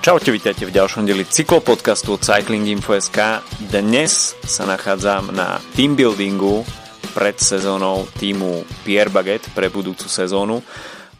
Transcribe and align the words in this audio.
Čaute, 0.00 0.32
vítajte 0.32 0.64
v 0.64 0.72
ďalšom 0.72 1.04
deli 1.04 1.28
cyklopodcastu 1.28 2.16
od 2.16 2.24
Cycling 2.24 2.64
Info.sk. 2.72 3.44
Dnes 3.68 4.32
sa 4.48 4.64
nachádzam 4.64 5.28
na 5.28 5.60
team 5.76 5.92
buildingu 5.92 6.64
pred 7.12 7.36
sezónou 7.36 8.08
týmu 8.16 8.64
Pierre 8.80 9.12
Baguette 9.12 9.52
pre 9.52 9.68
budúcu 9.68 10.08
sezónu. 10.08 10.64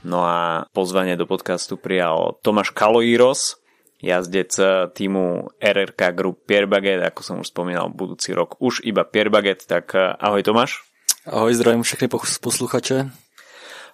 No 0.01 0.25
a 0.25 0.65
pozvanie 0.73 1.21
do 1.21 1.29
podcastu 1.29 1.77
prijal 1.77 2.41
Tomáš 2.41 2.73
Kaloíros, 2.73 3.61
jazdec 4.01 4.57
týmu 4.97 5.53
RRK 5.61 6.01
Group 6.17 6.49
Pierre 6.49 6.65
Baguette, 6.65 7.05
ako 7.05 7.21
som 7.21 7.37
už 7.45 7.53
spomínal, 7.53 7.93
budúci 7.93 8.33
rok 8.33 8.57
už 8.65 8.81
iba 8.81 9.05
Pierre 9.05 9.29
Baguette, 9.29 9.69
tak 9.69 9.93
ahoj 9.93 10.41
Tomáš. 10.41 10.81
Ahoj, 11.29 11.53
zdravím 11.53 11.85
všechny 11.85 12.09
posluchače. 12.41 13.13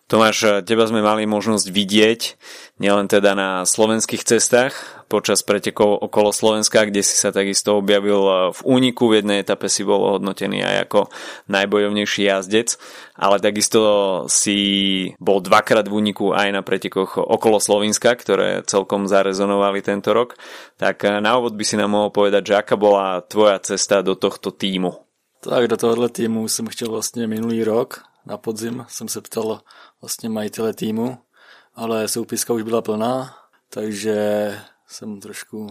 Tomáš, 0.06 0.62
teba 0.62 0.86
sme 0.86 1.02
mali 1.02 1.26
možnosť 1.26 1.66
vidieť 1.66 2.20
nielen 2.78 3.10
teda 3.10 3.34
na 3.34 3.66
slovenských 3.66 4.22
cestách 4.22 5.02
počas 5.10 5.42
pretekov 5.42 5.98
okolo 5.98 6.30
Slovenska, 6.30 6.86
kde 6.86 7.02
si 7.02 7.18
sa 7.18 7.34
takisto 7.34 7.74
objavil 7.74 8.54
v 8.54 8.60
úniku, 8.62 9.10
v 9.10 9.18
jednej 9.18 9.42
etape 9.42 9.66
si 9.66 9.82
bol 9.82 10.14
hodnotený 10.14 10.62
aj 10.62 10.76
ako 10.86 11.00
najbojovnejší 11.50 12.30
jazdec, 12.30 12.78
ale 13.18 13.42
takisto 13.42 13.80
si 14.30 14.58
bol 15.18 15.42
dvakrát 15.42 15.90
v 15.90 15.98
úniku 15.98 16.30
aj 16.38 16.54
na 16.54 16.62
pretekoch 16.62 17.18
okolo 17.18 17.58
Slovenska, 17.58 18.14
ktoré 18.14 18.62
celkom 18.62 19.10
zarezonovali 19.10 19.82
tento 19.82 20.14
rok. 20.14 20.38
Tak 20.78 21.02
na 21.18 21.34
úvod 21.34 21.58
by 21.58 21.66
si 21.66 21.74
nám 21.74 21.98
mohol 21.98 22.14
povedať, 22.14 22.54
že 22.54 22.54
aká 22.54 22.78
bola 22.78 23.26
tvoja 23.26 23.58
cesta 23.58 24.06
do 24.06 24.14
tohto 24.14 24.54
týmu? 24.54 25.02
Tak 25.42 25.66
do 25.66 25.76
tohohle 25.76 26.08
týmu 26.08 26.48
jsem 26.48 26.66
chtěl 26.66 26.90
vlastně 26.90 27.26
minulý 27.26 27.64
rok, 27.64 28.06
na 28.26 28.36
podzim 28.36 28.86
jsem 28.88 29.08
se 29.08 29.20
ptal 29.20 29.60
vlastně 30.00 30.28
majitele 30.28 30.74
týmu, 30.74 31.18
ale 31.74 32.08
soupiska 32.08 32.52
už 32.52 32.62
byla 32.62 32.82
plná, 32.82 33.36
takže 33.70 34.58
jsem 34.86 35.20
trošku 35.20 35.68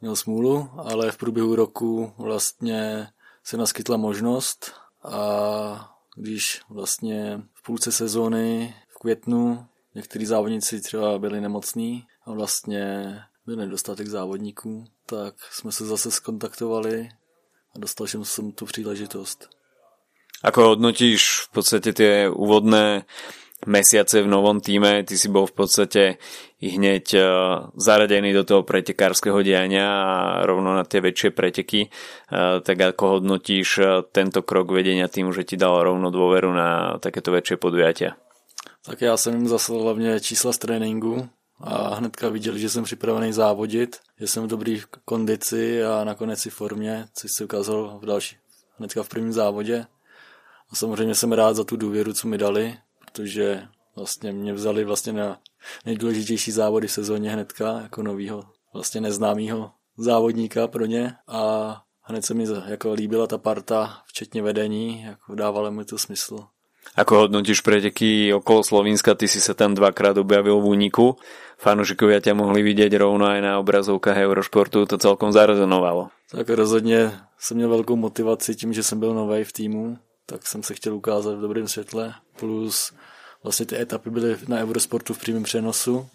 měl 0.00 0.16
smůlu, 0.16 0.70
ale 0.76 1.12
v 1.12 1.16
průběhu 1.16 1.56
roku 1.56 2.12
vlastně 2.18 3.08
se 3.44 3.56
naskytla 3.56 3.96
možnost 3.96 4.72
a 5.02 5.96
když 6.16 6.62
vlastně 6.68 7.42
v 7.54 7.62
půlce 7.62 7.92
sezóny 7.92 8.76
v 8.88 8.98
květnu 8.98 9.66
někteří 9.94 10.26
závodníci 10.26 10.80
třeba 10.80 11.18
byli 11.18 11.40
nemocní 11.40 12.06
a 12.24 12.32
vlastně 12.32 13.18
byl 13.46 13.56
nedostatek 13.56 14.06
závodníků, 14.06 14.84
tak 15.06 15.34
jsme 15.52 15.72
se 15.72 15.86
zase 15.86 16.10
skontaktovali 16.10 17.08
a 17.74 17.78
dostal 17.78 18.06
jsem 18.06 18.52
tu 18.52 18.66
příležitost. 18.66 19.55
Ako 20.44 20.76
hodnotíš 20.76 21.48
v 21.48 21.60
podstate 21.60 21.96
tie 21.96 22.28
úvodné 22.28 23.08
mesiace 23.64 24.20
v 24.20 24.28
novom 24.28 24.60
týme, 24.60 25.00
ty 25.08 25.16
si 25.16 25.32
bol 25.32 25.48
v 25.48 25.56
podstate 25.64 26.02
hneď 26.60 27.06
e, 27.16 27.20
zaradený 27.72 28.36
do 28.36 28.44
toho 28.44 28.62
pretekárskeho 28.68 29.40
diania 29.40 29.88
a 29.88 30.14
rovno 30.44 30.76
na 30.76 30.84
tie 30.84 31.00
väčšie 31.00 31.32
preteky, 31.32 31.88
e, 31.88 31.88
tak 32.60 32.76
ako 32.76 33.20
hodnotíš 33.20 33.68
e, 33.80 33.84
tento 34.12 34.44
krok 34.44 34.76
vedenia 34.76 35.08
týmu, 35.08 35.32
že 35.32 35.48
ti 35.48 35.56
dal 35.56 35.80
rovno 35.80 36.12
dôveru 36.12 36.52
na 36.52 37.00
takéto 37.00 37.32
väčšie 37.32 37.56
podujatia? 37.56 38.20
Tak 38.86 39.00
já 39.00 39.16
jsem 39.16 39.34
jim 39.34 39.48
zaslal 39.48 39.82
hlavně 39.82 40.20
čísla 40.20 40.52
z 40.52 40.58
tréninku 40.58 41.28
a 41.60 41.94
hnedka 41.94 42.28
viděli, 42.28 42.60
že 42.60 42.70
jsem 42.70 42.84
připravený 42.84 43.32
závodit, 43.32 43.96
že 44.20 44.26
jsem 44.26 44.44
v 44.44 44.46
dobrý 44.46 44.82
kondici 45.04 45.84
a 45.84 46.04
nakonec 46.04 46.46
i 46.46 46.50
formě, 46.50 47.06
což 47.14 47.30
se 47.36 47.44
ukázalo 47.44 47.98
v 47.98 48.06
další, 48.06 48.36
hnedka 48.78 49.02
v 49.02 49.08
prvním 49.08 49.32
závodě. 49.32 49.86
A 50.70 50.76
samozřejmě 50.76 51.14
jsem 51.14 51.32
rád 51.32 51.56
za 51.56 51.64
tu 51.64 51.76
důvěru, 51.76 52.12
co 52.12 52.28
mi 52.28 52.38
dali, 52.38 52.74
protože 53.00 53.62
vlastně 53.96 54.32
mě 54.32 54.52
vzali 54.52 54.84
vlastně 54.84 55.12
na 55.12 55.38
nejdůležitější 55.86 56.52
závody 56.52 56.86
v 56.86 56.92
sezóně 56.92 57.30
hnedka, 57.30 57.80
jako 57.82 58.02
novýho, 58.02 58.44
vlastně 58.74 59.00
neznámýho 59.00 59.70
závodníka 59.98 60.66
pro 60.66 60.86
ně 60.86 61.12
a 61.28 61.72
hned 62.02 62.24
se 62.24 62.34
mi 62.34 62.44
jako 62.66 62.92
líbila 62.92 63.26
ta 63.26 63.38
parta, 63.38 63.98
včetně 64.06 64.42
vedení, 64.42 65.02
jako 65.02 65.34
dávalo 65.34 65.70
mi 65.70 65.84
to 65.84 65.98
smysl. 65.98 66.38
Ako 66.94 67.26
hodnotíš 67.26 67.66
preteky 67.66 68.30
okolo 68.30 68.62
Slovenska, 68.62 69.18
ty 69.18 69.26
si 69.26 69.42
sa 69.42 69.58
tam 69.58 69.74
dvakrát 69.74 70.14
objavil 70.14 70.62
v 70.62 70.70
úniku. 70.78 71.18
Fanúšikovia 71.58 72.22
ťa 72.22 72.38
mohli 72.38 72.62
vidieť 72.62 72.94
rovno 72.94 73.26
aj 73.26 73.40
na 73.42 73.52
obrazovkách 73.58 74.14
Eurošportu, 74.14 74.86
to 74.86 74.94
celkom 74.94 75.34
zarezonovalo. 75.34 76.14
Tak 76.30 76.48
rozhodně 76.48 77.18
jsem 77.38 77.56
měl 77.56 77.68
velkou 77.68 77.96
motivaci 77.96 78.54
tím, 78.54 78.72
že 78.72 78.82
jsem 78.82 79.00
byl 79.00 79.14
nový 79.14 79.44
v 79.44 79.52
týmu, 79.52 79.98
tak 80.26 80.46
jsem 80.46 80.62
se 80.62 80.74
chtěl 80.74 80.94
ukázat 80.94 81.34
v 81.34 81.40
dobrém 81.40 81.68
světle. 81.68 82.14
Plus 82.36 82.92
vlastně 83.42 83.66
ty 83.66 83.80
etapy 83.80 84.10
byly 84.10 84.36
na 84.48 84.58
Eurosportu 84.58 85.14
v 85.14 85.18
přímém 85.18 85.42
přenosu 85.42 86.08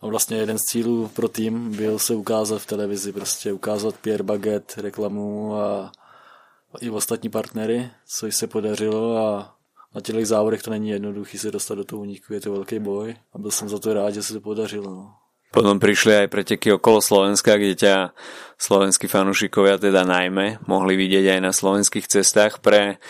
a 0.00 0.06
vlastně 0.06 0.36
jeden 0.36 0.58
z 0.58 0.64
cílů 0.64 1.10
pro 1.14 1.28
tým 1.28 1.76
byl 1.76 1.98
se 1.98 2.14
ukázat 2.14 2.58
v 2.58 2.66
televizi, 2.66 3.12
prostě 3.12 3.52
ukázat 3.52 3.96
Pierre 3.96 4.24
Baguette, 4.24 4.82
reklamu 4.82 5.56
a 5.56 5.92
i 6.80 6.90
ostatní 6.90 7.30
partnery, 7.30 7.90
což 8.06 8.36
se 8.36 8.46
podařilo 8.46 9.16
a 9.16 9.54
na 9.94 10.00
těch 10.00 10.26
závodech 10.26 10.62
to 10.62 10.70
není 10.70 10.90
jednoduchý 10.90 11.38
se 11.38 11.50
dostat 11.50 11.74
do 11.74 11.84
toho 11.84 12.02
úniku, 12.02 12.32
je 12.32 12.40
to 12.40 12.52
velký 12.52 12.78
boj 12.78 13.16
a 13.32 13.38
byl 13.38 13.50
jsem 13.50 13.68
za 13.68 13.78
to 13.78 13.94
rád, 13.94 14.10
že 14.10 14.22
se 14.22 14.32
to 14.32 14.40
podařilo. 14.40 14.90
No. 14.90 15.14
Potom 15.48 15.80
prišli 15.80 16.12
aj 16.12 16.28
preteky 16.28 16.76
okolo 16.76 17.00
Slovenska, 17.00 17.56
kde 17.56 17.72
ťa 17.72 17.94
slovenskí 18.60 19.08
fanúšikovia 19.08 19.80
teda 19.80 20.04
najmä 20.04 20.60
mohli 20.68 20.92
vidieť 20.92 21.24
aj 21.24 21.40
na 21.40 21.52
slovenských 21.56 22.04
cestách. 22.04 22.60
Pre 22.60 23.00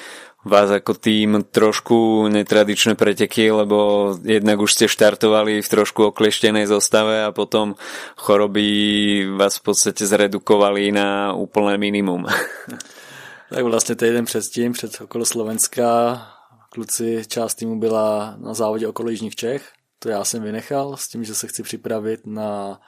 vás 0.44 0.71
ako 0.71 0.94
tým 0.94 1.43
trošku 1.50 2.28
netradičné 2.31 2.94
preteky, 2.94 3.50
lebo 3.50 4.15
jednak 4.22 4.62
už 4.62 4.71
ste 4.72 4.87
štartovali 4.87 5.62
v 5.62 5.69
trošku 5.69 6.15
okleštenej 6.15 6.71
zostave 6.71 7.26
a 7.26 7.34
potom 7.34 7.75
choroby 8.15 8.66
vás 9.34 9.59
v 9.59 9.62
podstate 9.62 10.06
zredukovali 10.06 10.94
na 10.94 11.32
úplné 11.34 11.78
minimum. 11.78 12.27
Tak 13.48 13.65
vlastně 13.65 13.94
týden 13.94 14.25
předtím, 14.25 14.72
před 14.72 15.00
okolo 15.00 15.25
Slovenska, 15.25 16.21
kluci, 16.71 17.22
část 17.28 17.54
týmu 17.54 17.81
byla 17.81 18.37
na 18.37 18.54
závodě 18.54 18.88
okolo 18.88 19.09
Jižních 19.09 19.37
Čech. 19.37 19.72
To 19.98 20.09
já 20.09 20.25
jsem 20.25 20.43
vynechal 20.43 20.97
s 20.97 21.09
tím, 21.09 21.25
že 21.25 21.34
se 21.34 21.47
chci 21.47 21.62
připravit 21.62 22.27
na 22.27 22.81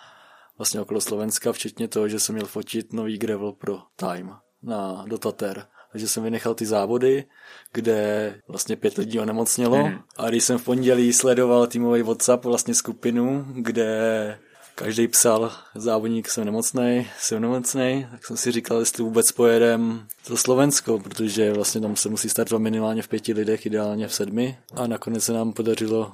vlastně 0.58 0.80
okolo 0.80 1.00
Slovenska, 1.00 1.52
včetně 1.52 1.88
toho, 1.88 2.08
že 2.08 2.20
jsem 2.20 2.34
měl 2.34 2.46
fotit 2.46 2.92
nový 2.92 3.18
gravel 3.18 3.52
pro 3.52 3.78
Time 3.96 4.36
na 4.62 5.04
Dotater 5.08 5.66
takže 5.92 6.08
jsem 6.08 6.22
vynechal 6.22 6.54
ty 6.54 6.66
závody, 6.66 7.24
kde 7.72 8.34
vlastně 8.48 8.76
pět 8.76 8.98
lidí 8.98 9.20
onemocnělo. 9.20 9.86
Mm. 9.86 9.98
A 10.16 10.28
když 10.28 10.44
jsem 10.44 10.58
v 10.58 10.64
pondělí 10.64 11.12
sledoval 11.12 11.66
týmový 11.66 12.02
WhatsApp 12.02 12.44
vlastně 12.44 12.74
skupinu, 12.74 13.46
kde 13.54 14.38
každý 14.74 15.08
psal, 15.08 15.52
závodník 15.74 16.28
jsem 16.28 16.44
nemocný, 16.44 17.06
jsem 17.18 17.42
nemocný, 17.42 18.06
tak 18.10 18.26
jsem 18.26 18.36
si 18.36 18.52
říkal, 18.52 18.80
jestli 18.80 19.04
vůbec 19.04 19.32
pojedem 19.32 20.06
to 20.26 20.36
Slovensko, 20.36 20.98
protože 20.98 21.52
vlastně 21.52 21.80
tam 21.80 21.96
se 21.96 22.08
musí 22.08 22.28
startovat 22.28 22.62
minimálně 22.62 23.02
v 23.02 23.08
pěti 23.08 23.32
lidech, 23.32 23.66
ideálně 23.66 24.08
v 24.08 24.14
sedmi 24.14 24.58
a 24.74 24.86
nakonec 24.86 25.24
se 25.24 25.32
nám 25.32 25.52
podařilo 25.52 26.12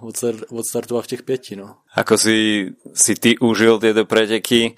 odstartovat 0.50 1.04
v 1.04 1.06
těch 1.06 1.22
pěti. 1.22 1.56
No. 1.56 1.76
Ako 1.94 2.18
si, 2.18 2.70
si 2.94 3.14
ty 3.14 3.38
užil 3.38 3.78
tieto 3.78 4.04
preteky? 4.04 4.74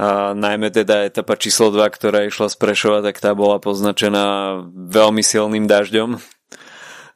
A 0.00 0.32
najmä 0.32 0.72
teda 0.72 1.04
etapa 1.04 1.36
číslo 1.36 1.68
2, 1.68 1.84
ktorá 1.92 2.24
išla 2.24 2.48
z 2.48 2.56
Prešova, 2.56 3.04
tak 3.04 3.20
tá 3.20 3.36
bola 3.36 3.60
poznačená 3.60 4.56
veľmi 4.72 5.20
silným 5.20 5.68
dažďom. 5.68 6.16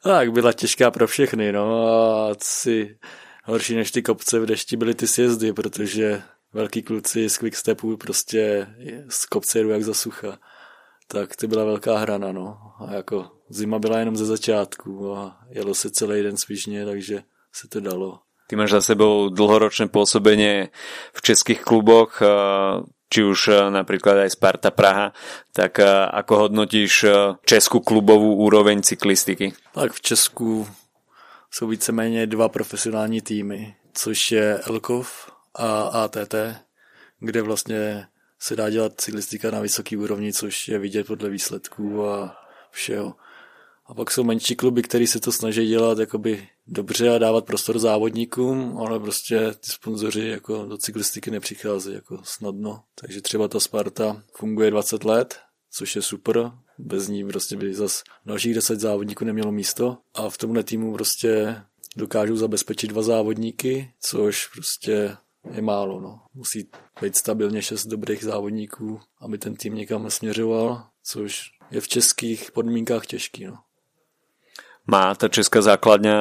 Tak, 0.05 0.29
byla 0.29 0.53
těžká 0.53 0.91
pro 0.93 1.09
všechny, 1.09 1.49
no 1.49 1.65
a 1.89 2.37
si 2.37 2.93
horší 3.49 3.75
než 3.75 3.91
ty 3.91 4.01
kopce 4.05 4.39
v 4.39 4.45
dešti 4.45 4.77
byly 4.77 4.93
ty 4.93 5.07
sjezdy, 5.07 5.53
protože 5.53 6.21
velký 6.53 6.83
kluci 6.83 7.29
z 7.29 7.37
quickstepu 7.37 7.97
prostě 7.97 8.67
z 9.09 9.25
kopce 9.25 9.59
jedou 9.59 9.69
jak 9.69 9.83
za 9.83 9.93
sucha. 9.93 10.37
Tak 11.07 11.35
to 11.35 11.47
byla 11.47 11.63
velká 11.63 11.97
hrana, 11.97 12.31
no. 12.31 12.57
A 12.79 12.93
jako 12.93 13.31
zima 13.49 13.79
byla 13.79 13.99
jenom 13.99 14.15
ze 14.15 14.25
začátku 14.25 15.15
a 15.15 15.37
jelo 15.49 15.75
se 15.75 15.89
celý 15.89 16.23
den 16.23 16.37
svižně, 16.37 16.85
takže 16.85 17.23
se 17.53 17.67
to 17.67 17.79
dalo. 17.79 18.19
Ty 18.47 18.55
máš 18.55 18.71
za 18.77 18.81
sebou 18.81 19.29
dlhoročné 19.29 19.89
pôsobenie 19.89 20.69
v 21.13 21.19
českých 21.21 21.65
kluboch, 21.65 22.21
či 23.09 23.23
už 23.25 23.71
napríklad 23.73 24.21
aj 24.21 24.37
Sparta 24.37 24.69
Praha, 24.69 25.17
tak 25.49 25.81
ako 26.13 26.49
hodnotíš 26.49 27.09
českú 27.45 27.81
klubovú 27.81 28.37
úroveň 28.37 28.85
cyklistiky? 28.85 29.53
Tak 29.73 29.93
v 29.93 30.01
Česku 30.01 30.67
jsou 31.51 31.67
víceméně 31.67 32.27
dva 32.27 32.49
profesionální 32.49 33.21
týmy, 33.21 33.75
což 33.93 34.31
je 34.31 34.59
Elkov 34.69 35.31
a 35.55 35.81
ATT, 35.81 36.35
kde 37.19 37.41
vlastně 37.41 38.07
se 38.39 38.55
dá 38.55 38.69
dělat 38.69 39.01
cyklistika 39.01 39.51
na 39.51 39.59
vysoký 39.59 39.97
úrovni, 39.97 40.33
což 40.33 40.67
je 40.67 40.79
vidět 40.79 41.07
podle 41.07 41.29
výsledků 41.29 42.07
a 42.07 42.37
všeho. 42.71 43.15
A 43.85 43.93
pak 43.93 44.11
jsou 44.11 44.23
menší 44.23 44.55
kluby, 44.55 44.81
které 44.81 45.07
se 45.07 45.19
to 45.19 45.31
snaží 45.31 45.67
dělat 45.67 45.99
jakoby 45.99 46.47
dobře 46.67 47.15
a 47.15 47.17
dávat 47.17 47.45
prostor 47.45 47.79
závodníkům, 47.79 48.77
ale 48.77 48.99
prostě 48.99 49.39
ty 49.51 49.71
sponzoři 49.71 50.27
jako 50.27 50.65
do 50.65 50.77
cyklistiky 50.77 51.31
nepřicházejí 51.31 51.95
jako 51.95 52.19
snadno. 52.23 52.83
Takže 53.01 53.21
třeba 53.21 53.47
ta 53.47 53.59
Sparta 53.59 54.23
funguje 54.37 54.71
20 54.71 55.03
let, 55.03 55.39
což 55.71 55.95
je 55.95 56.01
super. 56.01 56.51
Bez 56.77 57.07
ní 57.07 57.25
prostě 57.25 57.55
by 57.55 57.73
zas 57.73 58.03
dalších 58.25 58.53
10 58.53 58.79
závodníků 58.79 59.25
nemělo 59.25 59.51
místo. 59.51 59.97
A 60.13 60.29
v 60.29 60.37
tomhle 60.37 60.63
týmu 60.63 60.93
prostě 60.93 61.61
dokážou 61.95 62.35
zabezpečit 62.35 62.87
dva 62.87 63.01
závodníky, 63.01 63.93
což 63.99 64.47
prostě 64.47 65.17
je 65.51 65.61
málo. 65.61 65.99
No. 65.99 66.19
Musí 66.33 66.69
být 67.01 67.15
stabilně 67.15 67.61
šest 67.61 67.85
dobrých 67.85 68.23
závodníků, 68.23 68.99
aby 69.21 69.37
ten 69.37 69.55
tým 69.55 69.75
někam 69.75 70.09
směřoval, 70.09 70.87
což 71.03 71.51
je 71.71 71.81
v 71.81 71.87
českých 71.87 72.51
podmínkách 72.51 73.05
těžký. 73.05 73.45
No. 73.45 73.57
Má 74.85 75.15
ta 75.17 75.27
česká 75.29 75.61
základňa 75.61 76.17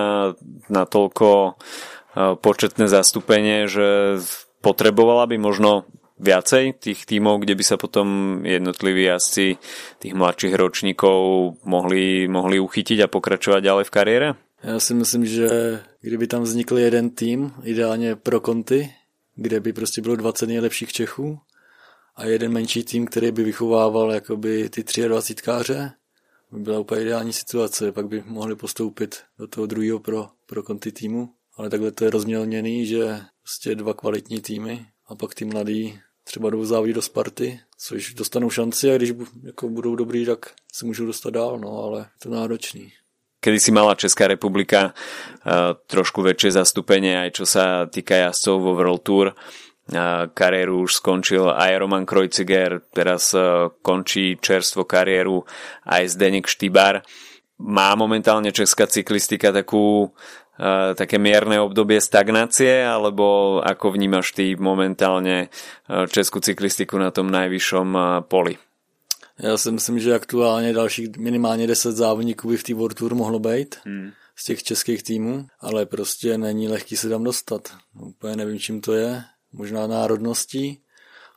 natoľko 0.72 1.28
eh, 1.28 2.34
početné 2.40 2.88
zastúpenie, 2.88 3.68
že 3.68 4.18
potrebovala 4.64 5.28
by 5.28 5.36
možno 5.36 5.84
viacej 6.18 6.78
tých 6.78 7.04
tímov, 7.04 7.42
kde 7.42 7.58
by 7.58 7.64
sa 7.66 7.76
potom 7.76 8.06
jednotliví 8.46 9.02
jazdci 9.04 9.58
tých 9.98 10.14
mladších 10.14 10.54
ročníkov 10.54 11.18
mohli, 11.66 12.30
mohli 12.30 12.62
uchytiť 12.62 13.04
a 13.04 13.10
pokračovať 13.10 13.60
ďalej 13.60 13.84
v 13.84 13.94
kariére? 13.94 14.28
Já 14.64 14.80
si 14.80 14.94
myslím, 14.94 15.26
že 15.26 15.48
kdyby 16.00 16.26
tam 16.26 16.42
vznikl 16.42 16.78
jeden 16.78 17.10
tým, 17.10 17.52
ideálně 17.62 18.16
pro 18.16 18.40
konty, 18.40 18.94
kde 19.36 19.60
by 19.60 19.72
prostě 19.72 20.02
bylo 20.02 20.16
20 20.16 20.46
nejlepších 20.46 20.92
Čechů 20.92 21.38
a 22.16 22.24
jeden 22.24 22.52
menší 22.52 22.84
tým, 22.84 23.06
který 23.06 23.32
by 23.32 23.44
vychovával 23.44 24.12
jakoby 24.12 24.68
ty 24.68 25.08
23 25.08 25.42
káře, 25.42 25.92
by 26.54 26.60
byla 26.60 26.78
úplně 26.78 27.02
ideální 27.02 27.32
situace, 27.32 27.92
pak 27.92 28.06
by 28.06 28.22
mohli 28.26 28.56
postoupit 28.56 29.22
do 29.38 29.46
toho 29.46 29.66
druhého 29.66 30.00
pro, 30.00 30.28
pro 30.46 30.62
konty 30.62 30.92
týmu. 30.92 31.28
Ale 31.56 31.70
takhle 31.70 31.90
to 31.90 32.04
je 32.04 32.10
rozmělněný, 32.10 32.86
že 32.86 33.20
prostě 33.42 33.74
dva 33.74 33.94
kvalitní 33.94 34.40
týmy 34.40 34.86
a 35.06 35.14
pak 35.14 35.34
ty 35.34 35.44
mladí 35.44 36.00
třeba 36.24 36.50
jdou 36.50 36.64
závodit 36.64 36.96
do 36.96 37.02
Sparty, 37.02 37.60
což 37.78 38.14
dostanou 38.14 38.50
šanci 38.50 38.92
a 38.92 38.96
když 38.96 39.12
jako 39.42 39.68
budou 39.68 39.96
dobrý, 39.96 40.26
tak 40.26 40.54
se 40.72 40.86
můžou 40.86 41.06
dostat 41.06 41.30
dál, 41.30 41.58
no 41.58 41.82
ale 41.82 42.00
je 42.00 42.06
to 42.22 42.30
náročný. 42.30 42.92
Kedy 43.40 43.60
si 43.60 43.72
mala 43.72 43.94
Česká 43.94 44.24
republika 44.24 44.96
uh, 45.44 45.76
trošku 45.84 46.24
väčšie 46.24 46.56
zastúpenie 46.56 47.28
aj 47.28 47.30
čo 47.36 47.44
sa 47.44 47.84
týka 47.84 48.16
jazdcov 48.16 48.56
vo 48.56 48.72
World 48.72 49.04
Tour. 49.04 49.26
Kariéru 50.34 50.88
už 50.88 51.04
skončil 51.04 51.52
aj 51.52 51.76
Roman 51.76 52.08
Krojciger, 52.08 52.80
teraz 52.88 53.36
uh, 53.36 53.68
končí 53.84 54.40
čerstvo 54.40 54.88
kariéru 54.88 55.44
aj 55.84 56.08
Zdeněk 56.08 56.48
Štýbar. 56.48 57.04
Má 57.60 57.94
momentálne 57.94 58.50
česká 58.50 58.88
cyklistika 58.88 59.52
takú 59.54 60.10
také 60.94 61.18
mierne 61.18 61.58
obdobie 61.58 61.98
stagnácie, 61.98 62.86
alebo 62.86 63.58
ako 63.58 63.90
vnímaš 63.90 64.34
ty 64.34 64.54
momentálne 64.54 65.50
českú 66.10 66.38
cyklistiku 66.38 66.94
na 66.98 67.10
tom 67.10 67.26
najvyššom 67.30 68.22
poli? 68.30 68.58
Já 69.38 69.58
si 69.58 69.70
myslím, 69.70 69.98
že 69.98 70.14
aktuálně 70.14 70.72
dalších 70.72 71.16
minimálně 71.16 71.66
10 71.66 71.92
závodníků 71.96 72.48
by 72.48 72.56
v 72.56 72.62
té 72.62 72.74
World 72.74 72.98
Tour 72.98 73.14
mohlo 73.14 73.38
být 73.38 73.76
hmm. 73.84 74.10
z 74.36 74.44
těch 74.44 74.62
českých 74.62 75.02
týmů, 75.02 75.46
ale 75.60 75.86
prostě 75.86 76.38
není 76.38 76.68
lehký 76.68 76.96
se 76.96 77.08
tam 77.08 77.24
dostat. 77.24 77.76
Úplně 78.00 78.36
nevím, 78.36 78.58
čím 78.58 78.80
to 78.80 78.92
je. 78.92 79.24
Možná 79.54 79.86
národností, 79.86 80.80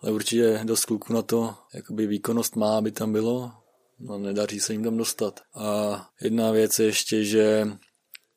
ale 0.02 0.12
určitě 0.12 0.62
dost 0.64 0.86
kluků 0.86 1.14
na 1.14 1.22
to, 1.22 1.56
jakoby 1.74 2.08
výkonnost 2.08 2.56
má, 2.56 2.78
aby 2.78 2.92
tam 2.92 3.12
bylo. 3.12 3.52
No, 4.00 4.18
nedaří 4.18 4.60
se 4.60 4.74
jim 4.74 4.84
tam 4.84 4.98
dostat. 4.98 5.40
A 5.56 6.10
jedna 6.22 6.52
věc 6.52 6.80
je 6.80 6.86
ještě, 6.86 7.24
že 7.24 7.68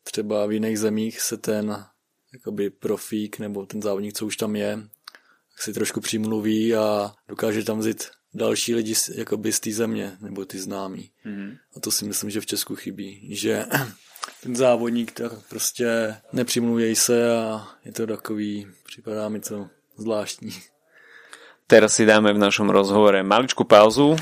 třeba 0.02 0.46
v 0.46 0.52
jiných 0.52 0.78
zemích 0.78 1.20
se 1.20 1.36
ten 1.36 1.84
jakoby 2.32 2.70
profík 2.70 3.38
nebo 3.38 3.66
ten 3.66 3.82
závodník, 3.82 4.14
co 4.14 4.26
už 4.26 4.36
tam 4.36 4.56
je, 4.56 4.78
si 5.56 5.72
trošku 5.72 6.00
přimluví 6.00 6.74
a 6.74 7.12
dokáže 7.28 7.64
tam 7.64 7.78
vzít 7.78 8.10
další 8.34 8.74
lidi 8.74 8.94
jakoby 9.14 9.52
z 9.52 9.60
té 9.60 9.72
země, 9.72 10.16
nebo 10.20 10.44
ty 10.44 10.58
známí. 10.58 11.10
Mm-hmm. 11.26 11.58
A 11.76 11.80
to 11.80 11.90
si 11.90 12.04
myslím, 12.04 12.30
že 12.30 12.40
v 12.40 12.46
Česku 12.46 12.76
chybí, 12.76 13.36
že 13.36 13.66
ten 14.42 14.56
závodník 14.56 15.12
tak 15.12 15.32
prostě 15.48 16.16
nepřimluvěj 16.32 16.96
se 16.96 17.38
a 17.38 17.68
je 17.84 17.92
to 17.92 18.06
takový, 18.06 18.66
připadá 18.84 19.28
mi 19.28 19.40
to 19.40 19.68
zvláštní. 19.96 20.52
Teraz 21.66 21.94
si 21.94 22.06
dáme 22.06 22.32
v 22.32 22.38
našom 22.38 22.70
rozhovore 22.70 23.22
maličku 23.22 23.64
pauzu. 23.64 24.16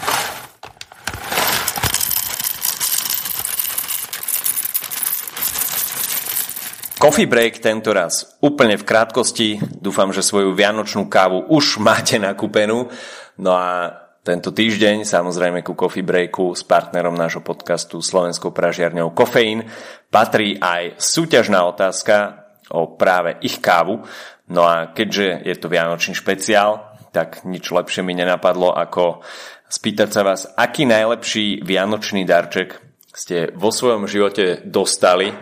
Coffee 6.99 7.31
break 7.31 7.63
tento 7.63 7.95
raz 7.95 8.37
úplne 8.43 8.75
v 8.75 8.83
krátkosti. 8.83 9.63
Dúfam, 9.79 10.11
že 10.11 10.19
svoju 10.19 10.51
vianočnú 10.53 11.07
kávu 11.07 11.47
už 11.47 11.79
máte 11.79 12.19
nakúpenú. 12.19 12.91
No 13.39 13.55
a 13.55 13.95
tento 14.29 14.53
týždeň 14.53 15.09
samozrejme 15.09 15.65
ku 15.65 15.73
Coffee 15.73 16.05
Breaku 16.05 16.53
s 16.53 16.61
partnerom 16.61 17.17
nášho 17.17 17.41
podcastu 17.41 18.05
Slovenskou 18.05 18.53
pražiarňou 18.53 19.17
Kofeín 19.17 19.65
patrí 20.13 20.61
aj 20.61 21.01
súťažná 21.01 21.65
otázka 21.65 22.45
o 22.69 22.93
práve 23.01 23.41
ich 23.41 23.57
kávu. 23.65 24.05
No 24.53 24.69
a 24.69 24.93
keďže 24.93 25.49
je 25.49 25.57
to 25.57 25.73
Vianočný 25.73 26.13
špeciál, 26.13 26.93
tak 27.09 27.49
nič 27.49 27.73
lepšie 27.73 28.05
mi 28.05 28.13
nenapadlo 28.13 28.77
ako 28.77 29.25
spýtať 29.65 30.09
sa 30.13 30.21
vás, 30.21 30.45
aký 30.61 30.85
najlepší 30.85 31.65
Vianočný 31.65 32.29
darček 32.29 32.85
ste 33.09 33.49
vo 33.57 33.73
svojom 33.73 34.05
živote 34.05 34.61
dostali. 34.69 35.33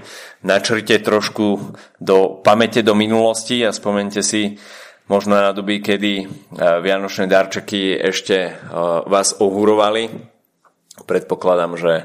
Načrite 0.46 1.02
trošku 1.02 1.74
do 1.98 2.38
pamäte 2.38 2.86
do 2.86 2.94
minulosti 2.94 3.66
a 3.66 3.74
spomente 3.74 4.22
si, 4.22 4.54
možno 5.08 5.38
na 5.38 5.54
doby, 5.54 5.78
kedy 5.82 6.12
e, 6.18 6.24
vianočné 6.82 7.30
darčeky 7.30 7.94
ešte 7.94 8.36
e, 8.36 8.52
vás 9.06 9.38
ohurovali. 9.38 10.10
Predpokladám, 11.06 11.72
že 11.78 11.92
e, 11.94 12.04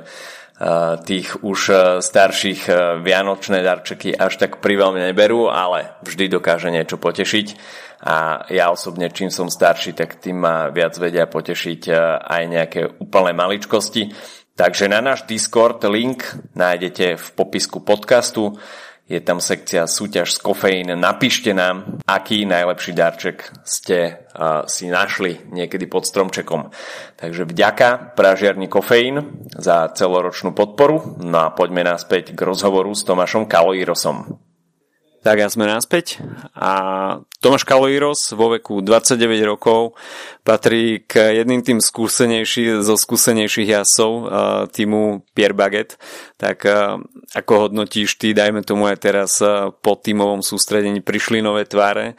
tých 1.02 1.42
už 1.42 1.60
starších 2.02 2.70
vianočné 3.02 3.66
darčeky 3.66 4.14
až 4.14 4.38
tak 4.38 4.62
priveľmi 4.62 5.02
neberú, 5.02 5.50
ale 5.50 5.98
vždy 6.06 6.30
dokáže 6.30 6.70
niečo 6.70 7.02
potešiť. 7.02 7.48
A 8.02 8.50
ja 8.50 8.74
osobne, 8.74 9.14
čím 9.14 9.30
som 9.30 9.46
starší, 9.46 9.94
tak 9.94 10.18
tým 10.18 10.42
ma 10.42 10.74
viac 10.74 10.98
vedia 10.98 11.30
potešiť 11.30 11.82
aj 12.18 12.44
nejaké 12.50 12.82
úplné 12.98 13.30
maličkosti. 13.30 14.10
Takže 14.58 14.90
na 14.90 15.06
náš 15.06 15.30
Discord 15.30 15.86
link 15.86 16.26
nájdete 16.58 17.14
v 17.14 17.28
popisku 17.38 17.86
podcastu 17.86 18.58
je 19.12 19.20
tam 19.20 19.44
sekcia 19.44 19.84
súťaž 19.84 20.32
z 20.32 20.40
kofeín. 20.40 20.88
Napíšte 20.96 21.52
nám, 21.52 22.00
aký 22.08 22.48
najlepší 22.48 22.96
darček 22.96 23.52
ste 23.68 24.24
uh, 24.32 24.64
si 24.72 24.88
našli 24.88 25.52
niekedy 25.52 25.92
pod 25.92 26.08
stromčekom. 26.08 26.72
Takže 27.20 27.44
vďaka 27.44 28.16
pražiarni 28.16 28.72
kofeín 28.72 29.44
za 29.52 29.92
celoročnú 29.92 30.56
podporu. 30.56 31.20
No 31.20 31.44
a 31.44 31.52
poďme 31.52 31.84
naspäť 31.84 32.32
k 32.32 32.40
rozhovoru 32.40 32.96
s 32.96 33.04
Tomášom 33.04 33.52
Kaloirosom. 33.52 34.51
Tak 35.22 35.38
a 35.38 35.54
sme 35.54 35.70
naspäť 35.70 36.18
a 36.58 36.72
Tomáš 37.46 37.62
Kaloiros 37.62 38.34
vo 38.34 38.58
veku 38.58 38.82
29 38.82 39.22
rokov 39.46 39.94
patrí 40.42 41.06
k 41.06 41.38
jedným 41.38 41.62
tým 41.62 41.78
skúsenejší, 41.78 42.82
zo 42.82 42.98
skúsenejších 42.98 43.70
jasov 43.70 44.26
týmu 44.74 45.22
Pierre 45.38 45.54
Baguette. 45.54 46.02
Tak 46.42 46.66
ako 47.38 47.54
hodnotíš 47.70 48.18
ty, 48.18 48.34
dajme 48.34 48.66
tomu 48.66 48.90
aj 48.90 48.98
teraz 48.98 49.38
po 49.86 49.94
týmovom 49.94 50.42
sústredení 50.42 51.06
prišli 51.06 51.46
nové 51.46 51.70
tváre 51.70 52.18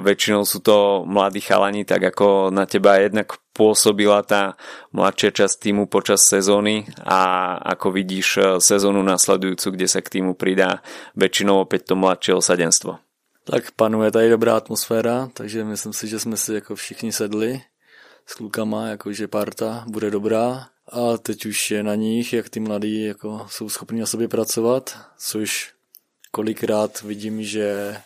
väčšinou 0.00 0.44
sú 0.48 0.64
to 0.64 1.04
mladí 1.08 1.40
chalani, 1.44 1.84
tak 1.84 2.08
ako 2.08 2.48
na 2.48 2.64
teba 2.64 3.00
jednak 3.00 3.36
pôsobila 3.58 4.22
tá 4.22 4.54
mladšia 4.94 5.42
časť 5.42 5.54
týmu 5.58 5.90
počas 5.90 6.22
sezóny 6.30 6.86
a 7.02 7.52
ako 7.74 7.90
vidíš 7.90 8.28
e, 8.38 8.42
sezónu 8.62 9.02
nasledujúcu, 9.02 9.74
kde 9.74 9.86
sa 9.90 9.98
k 9.98 10.22
týmu 10.22 10.38
pridá 10.38 10.78
väčšinou 11.18 11.66
opäť 11.66 11.90
to 11.90 11.94
mladšie 11.98 12.38
osadenstvo. 12.38 13.02
Tak 13.50 13.74
panuje 13.74 14.14
tady 14.14 14.30
dobrá 14.30 14.56
atmosféra, 14.56 15.28
takže 15.34 15.64
myslím 15.64 15.92
si, 15.92 16.08
že 16.08 16.20
jsme 16.20 16.36
si 16.36 16.54
jako 16.54 16.76
všichni 16.76 17.12
sedli 17.12 17.60
s 18.26 18.34
klukama, 18.34 18.94
jakože 18.94 19.26
parta 19.28 19.84
bude 19.88 20.10
dobrá 20.10 20.68
a 20.92 21.16
teď 21.16 21.46
už 21.46 21.70
je 21.70 21.82
na 21.82 21.94
nich, 21.94 22.32
jak 22.32 22.48
ty 22.48 22.60
mladí 22.60 23.04
jako 23.04 23.46
jsou 23.50 23.68
schopni 23.68 24.00
na 24.00 24.06
sobě 24.06 24.28
pracovat, 24.28 24.98
což 25.18 25.72
kolikrát 26.30 27.02
vidím, 27.02 27.42
že 27.42 27.96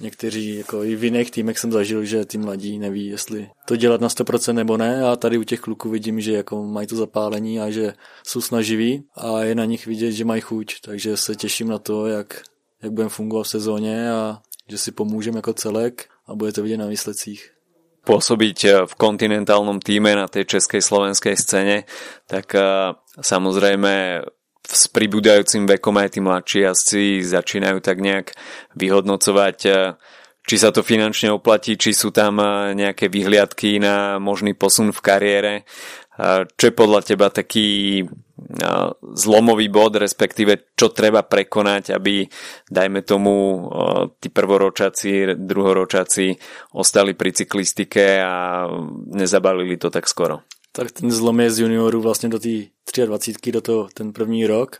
Někteří, 0.00 0.56
jako 0.56 0.84
i 0.84 0.96
v 0.96 1.04
jiných 1.04 1.30
týmech 1.30 1.58
jsem 1.58 1.72
zažil, 1.72 2.04
že 2.04 2.24
ty 2.24 2.38
mladí 2.38 2.78
neví, 2.78 3.06
jestli 3.06 3.50
to 3.66 3.76
dělat 3.76 4.00
na 4.00 4.08
100% 4.08 4.52
nebo 4.52 4.76
ne. 4.76 5.06
A 5.06 5.16
tady 5.16 5.38
u 5.38 5.42
těch 5.42 5.60
kluků 5.60 5.90
vidím, 5.90 6.20
že 6.20 6.32
jako 6.32 6.64
mají 6.64 6.86
to 6.86 6.96
zapálení 6.96 7.60
a 7.60 7.70
že 7.70 7.94
jsou 8.26 8.40
snaživí 8.40 9.04
a 9.16 9.40
je 9.40 9.54
na 9.54 9.64
nich 9.64 9.86
vidět, 9.86 10.12
že 10.12 10.24
mají 10.24 10.40
chuť, 10.40 10.74
takže 10.80 11.16
se 11.16 11.36
těším 11.36 11.68
na 11.68 11.78
to, 11.78 12.06
jak, 12.06 12.42
jak 12.82 12.92
budeme 12.92 13.10
fungovat 13.10 13.42
v 13.42 13.48
sezóně 13.48 14.12
a 14.12 14.38
že 14.70 14.78
si 14.78 14.92
pomůžeme 14.92 15.38
jako 15.38 15.52
celek 15.52 16.08
a 16.26 16.34
bude 16.34 16.52
to 16.52 16.62
vidět 16.62 16.76
na 16.76 16.86
výsledcích. 16.86 17.50
Pôsobiť 18.04 18.58
eh, 18.68 18.72
v 18.84 18.94
kontinentálnom 19.00 19.80
týme 19.80 20.12
na 20.12 20.28
tej 20.28 20.44
českej 20.44 20.84
slovenskej 20.84 21.40
scéne, 21.40 21.88
tak 22.28 22.52
eh, 22.52 22.92
samozrejme 23.16 24.20
s 24.64 24.88
pribúdajúcim 24.88 25.68
vekom 25.68 25.94
aj 26.00 26.08
tí 26.16 26.20
mladší 26.24 26.58
jazdci 26.64 27.02
začínajú 27.20 27.78
tak 27.84 28.00
nejak 28.00 28.32
vyhodnocovať, 28.74 29.58
e, 29.68 29.70
či 30.44 30.56
sa 30.60 30.72
to 30.72 30.80
finančne 30.84 31.32
oplatí, 31.32 31.76
či 31.76 31.92
sú 31.92 32.08
tam 32.08 32.40
e, 32.40 32.72
nejaké 32.72 33.12
vyhliadky 33.12 33.76
na 33.76 34.16
možný 34.16 34.56
posun 34.56 34.90
v 34.90 35.00
kariére. 35.04 35.52
E, 35.60 35.62
čo 36.48 36.64
je 36.68 36.74
podľa 36.74 37.00
teba 37.04 37.28
taký 37.28 38.02
zlomový 39.14 39.70
bod, 39.70 39.94
respektíve 39.94 40.74
čo 40.74 40.90
treba 40.90 41.22
prekonať, 41.22 41.94
aby, 41.94 42.26
dajme 42.66 43.06
tomu, 43.06 43.62
tí 44.18 44.26
prvoročaci, 44.26 45.38
druhoročaci 45.38 46.34
ostali 46.74 47.14
pri 47.14 47.30
cyklistike 47.30 48.18
a 48.18 48.66
nezabalili 49.14 49.78
to 49.78 49.86
tak 49.86 50.10
skoro. 50.10 50.42
Tak 50.76 50.92
ten 50.92 51.10
zlom 51.10 51.40
je 51.40 51.50
z 51.50 51.58
juniorů 51.58 52.00
vlastně 52.00 52.28
do 52.28 52.38
té 52.38 53.06
23 53.06 53.52
do 53.52 53.60
toho 53.60 53.88
ten 53.94 54.12
první 54.12 54.46
rok, 54.46 54.78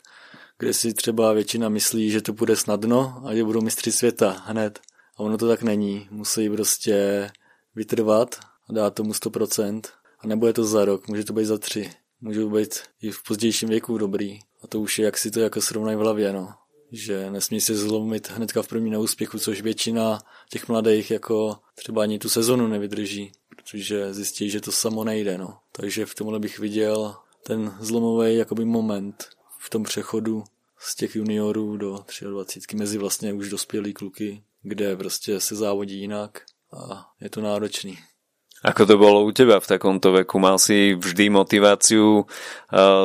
kde 0.58 0.72
si 0.72 0.94
třeba 0.94 1.32
většina 1.32 1.68
myslí, 1.68 2.10
že 2.10 2.20
to 2.20 2.32
bude 2.32 2.56
snadno 2.56 3.22
a 3.24 3.34
že 3.34 3.44
budou 3.44 3.60
mistři 3.60 3.92
světa 3.92 4.42
hned. 4.46 4.80
A 5.16 5.20
ono 5.20 5.38
to 5.38 5.48
tak 5.48 5.62
není. 5.62 6.08
Musí 6.10 6.50
prostě 6.50 7.30
vytrvat 7.74 8.34
a 8.68 8.72
dát 8.72 8.94
tomu 8.94 9.12
100%. 9.12 9.80
A 10.18 10.26
nebo 10.26 10.46
je 10.46 10.52
to 10.52 10.64
za 10.64 10.84
rok, 10.84 11.08
může 11.08 11.24
to 11.24 11.32
být 11.32 11.44
za 11.44 11.58
tři. 11.58 11.90
Můžou 12.20 12.50
být 12.50 12.78
i 13.02 13.10
v 13.10 13.22
pozdějším 13.22 13.68
věku 13.68 13.98
dobrý. 13.98 14.38
A 14.62 14.66
to 14.66 14.80
už 14.80 14.98
je, 14.98 15.04
jak 15.04 15.18
si 15.18 15.30
to 15.30 15.40
jako 15.40 15.60
srovnají 15.60 15.96
v 15.96 16.00
hlavě, 16.00 16.32
no. 16.32 16.48
Že 16.92 17.30
nesmí 17.30 17.60
se 17.60 17.74
zlomit 17.74 18.30
hnedka 18.30 18.62
v 18.62 18.68
první 18.68 18.90
neúspěchu, 18.90 19.38
což 19.38 19.62
většina 19.62 20.18
těch 20.50 20.68
mladých 20.68 21.10
jako 21.10 21.56
třeba 21.74 22.02
ani 22.02 22.18
tu 22.18 22.28
sezonu 22.28 22.68
nevydrží, 22.68 23.32
protože 23.64 24.14
zjistí, 24.14 24.50
že 24.50 24.61
to 24.61 24.73
samo 24.73 25.04
nejde, 25.04 25.38
no. 25.38 25.59
Takže 25.73 26.06
v 26.06 26.14
tomhle 26.14 26.38
bych 26.38 26.59
viděl 26.59 27.14
ten 27.42 27.76
zlomový 27.80 28.37
jakoby 28.37 28.64
moment 28.64 29.28
v 29.59 29.71
tom 29.71 29.83
přechodu 29.83 30.44
z 30.78 30.94
těch 30.94 31.16
juniorů 31.16 31.76
do 31.76 32.04
23 32.30 32.76
mezi 32.76 32.99
vlastně 32.99 33.33
už 33.33 33.49
dospělý 33.49 33.92
kluky, 33.92 34.42
kde 34.62 34.97
prostě 34.97 35.40
se 35.40 35.56
závodí 35.56 36.00
jinak 36.00 36.42
a 36.73 37.06
je 37.21 37.30
to 37.30 37.40
náročný. 37.40 37.99
Ako 38.64 38.88
to 38.88 38.97
bolo 38.97 39.28
u 39.28 39.33
teba 39.37 39.61
v 39.61 39.68
takomto 39.76 40.09
veku? 40.16 40.40
Mal 40.40 40.56
si 40.56 40.97
vždy 40.97 41.28
motiváciu 41.28 42.25
uh, 42.25 42.25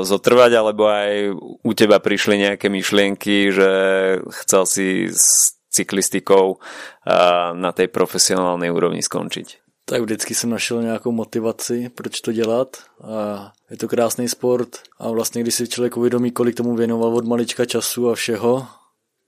zotrvať, 0.08 0.56
alebo 0.56 0.88
aj 0.88 1.36
u 1.68 1.72
teba 1.76 2.00
prišli 2.00 2.48
nejaké 2.48 2.72
myšlienky, 2.72 3.52
že 3.52 3.70
chcel 4.24 4.64
si 4.64 4.88
s 5.12 5.60
cyklistikou 5.68 6.56
uh, 6.56 7.52
na 7.60 7.76
tej 7.76 7.92
profesionálnej 7.92 8.72
úrovni 8.72 9.04
skončiť? 9.04 9.69
Tak 9.90 10.02
vždycky 10.02 10.36
jsem 10.36 10.50
našel 10.50 10.82
nějakou 10.82 11.12
motivaci, 11.12 11.90
proč 11.96 12.22
to 12.22 12.32
dělat 12.32 12.78
a 13.04 13.52
je 13.70 13.78
to 13.78 13.88
krásný 13.88 14.30
sport 14.30 14.70
a 15.00 15.10
vlastně 15.10 15.42
když 15.42 15.56
si 15.56 15.68
člověk 15.68 15.98
uvědomí, 15.98 16.32
kolik 16.32 16.56
tomu 16.56 16.76
věnoval 16.76 17.16
od 17.16 17.26
malička 17.26 17.66
času 17.66 18.10
a 18.10 18.16
všeho, 18.16 18.68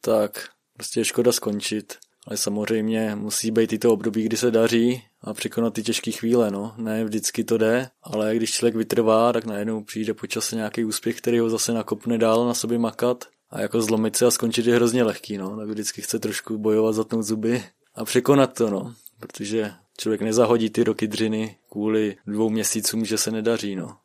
tak 0.02 0.50
prostě 0.74 1.00
je 1.00 1.06
škoda 1.06 1.32
skončit. 1.32 1.98
Ale 2.28 2.38
samozřejmě 2.38 3.16
musí 3.16 3.52
být 3.52 3.74
i 3.74 3.80
to 3.80 3.94
období, 3.94 4.24
kdy 4.24 4.38
se 4.38 4.52
daří 4.52 5.04
a 5.22 5.34
překonat 5.34 5.74
ty 5.74 5.84
těžké 5.84 6.12
chvíle, 6.12 6.52
no. 6.52 6.74
Ne 6.78 7.04
vždycky 7.04 7.44
to 7.44 7.58
jde, 7.58 7.90
ale 8.04 8.36
když 8.36 8.52
člověk 8.52 8.76
vytrvá, 8.76 9.34
tak 9.34 9.46
najednou 9.46 9.84
přijde 9.84 10.14
po 10.14 10.28
čase 10.28 10.56
nějaký 10.56 10.86
úspěch, 10.86 11.18
který 11.18 11.40
ho 11.40 11.50
zase 11.50 11.74
nakopne 11.74 12.18
dál 12.18 12.48
na 12.48 12.54
sobě 12.54 12.80
makat 12.80 13.26
a 13.50 13.62
jako 13.62 13.82
zlomit 13.82 14.16
se 14.16 14.26
a 14.26 14.32
skončit 14.32 14.66
je 14.66 14.76
hrozně 14.76 15.04
lehký, 15.04 15.38
no. 15.38 15.58
Tak 15.58 15.70
vždycky 15.70 16.02
chce 16.02 16.20
trošku 16.20 16.58
bojovat, 16.58 16.96
zatnout 16.96 17.26
zuby 17.26 17.64
a 17.96 18.06
překonat 18.06 18.54
to, 18.54 18.70
no. 18.70 18.94
Protože 19.22 19.72
člověk 19.98 20.22
nezahodí 20.22 20.70
ty 20.70 20.84
roky 20.84 21.08
dřiny 21.08 21.56
kvůli 21.70 22.18
dvou 22.28 22.50
měsícům, 22.50 23.06
že 23.06 23.18
se 23.18 23.32
nedaří, 23.32 23.76
no. 23.76 23.96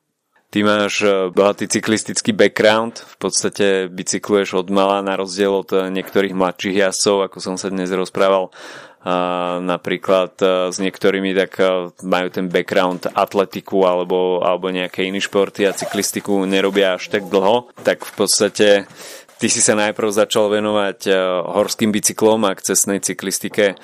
Ty 0.50 0.62
máš 0.62 1.02
eh, 1.02 1.10
bohatý 1.34 1.68
cyklistický 1.68 2.32
background, 2.32 2.98
v 2.98 3.16
podstate 3.18 3.88
bicykluješ 3.90 4.52
od 4.62 4.70
mala 4.70 5.02
na 5.02 5.18
rozdiel 5.18 5.50
od 5.50 5.68
eh, 5.74 5.90
niektorých 5.90 6.38
mladších 6.38 6.76
jazdcov, 6.86 7.16
ako 7.26 7.38
som 7.42 7.56
sa 7.58 7.66
dnes 7.66 7.90
rozprával 7.90 8.54
a 9.02 9.16
napríklad 9.58 10.38
eh, 10.38 10.70
s 10.70 10.78
niektorými 10.78 11.34
tak 11.34 11.58
majú 12.06 12.28
ten 12.30 12.46
background 12.46 13.10
atletiku 13.10 13.90
alebo, 13.90 14.38
alebo 14.38 14.70
nejaké 14.70 15.02
iné 15.02 15.18
športy 15.18 15.66
a 15.66 15.74
cyklistiku 15.74 16.46
nerobia 16.46 16.94
až 16.94 17.10
tak 17.10 17.26
dlho, 17.26 17.74
tak 17.82 18.06
v 18.06 18.12
podstate 18.14 18.68
ty 19.38 19.48
si 19.48 19.60
sa 19.60 19.74
najprv 19.74 20.10
začal 20.12 20.48
venovať 20.48 21.08
horským 21.46 21.92
bicyklom 21.92 22.44
a 22.44 22.54
k 22.54 22.72
cestnej 22.72 23.00
cyklistike 23.00 23.76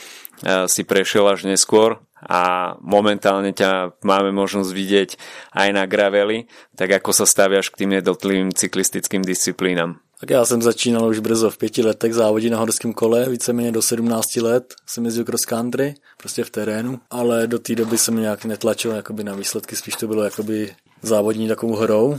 si 0.66 0.82
prešiel 0.82 1.28
až 1.28 1.47
neskôr 1.47 2.02
a 2.23 2.75
momentálne 2.78 3.50
ťa 3.50 3.99
máme 4.06 4.30
možnosť 4.30 4.71
vidieť 4.71 5.11
aj 5.59 5.68
na 5.75 5.87
graveli, 5.90 6.47
tak 6.78 6.94
ako 7.02 7.11
sa 7.11 7.26
staviaš 7.26 7.75
k 7.75 7.82
tým 7.82 7.99
jednotlivým 7.99 8.54
cyklistickým 8.54 9.23
disciplínám? 9.23 9.99
Tak 10.21 10.30
já 10.30 10.44
jsem 10.44 10.62
začínal 10.62 11.06
už 11.06 11.18
brzo 11.18 11.50
v 11.50 11.59
pěti 11.59 11.82
letech 11.82 12.14
závodit 12.14 12.52
na 12.52 12.59
horském 12.59 12.92
kole, 12.92 13.28
víceméně 13.28 13.73
do 13.73 13.82
17 13.82 14.37
let 14.37 14.75
jsem 14.87 15.04
jezdil 15.04 15.25
cross 15.25 15.44
country, 15.44 15.94
prostě 16.16 16.44
v 16.44 16.50
terénu, 16.50 17.00
ale 17.11 17.47
do 17.47 17.59
té 17.59 17.75
doby 17.75 17.99
jsem 17.99 18.21
nějak 18.21 18.44
netlačil 18.44 18.90
jakoby 18.90 19.25
na 19.25 19.35
výsledky, 19.35 19.76
spíš 19.76 19.97
to 19.97 20.06
bylo 20.06 20.23
jakoby 20.23 20.75
závodní 21.02 21.49
takovou 21.49 21.75
hrou. 21.76 22.18